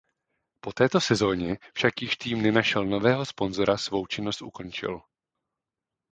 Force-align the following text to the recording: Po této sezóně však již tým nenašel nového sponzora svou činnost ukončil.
Po 0.63 0.73
této 0.73 1.01
sezóně 1.01 1.57
však 1.73 2.01
již 2.01 2.17
tým 2.17 2.41
nenašel 2.41 2.85
nového 2.85 3.25
sponzora 3.25 3.77
svou 3.77 4.05
činnost 4.07 4.41
ukončil. 4.41 5.01